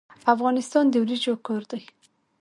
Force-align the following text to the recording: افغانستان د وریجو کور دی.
افغانستان 0.33 0.85
د 0.89 0.95
وریجو 1.03 1.33
کور 1.45 1.61
دی. 1.71 1.81